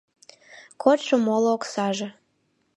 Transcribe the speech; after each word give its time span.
Кодшо 0.81 1.15
моло 1.25 1.49
оксаже. 1.57 2.09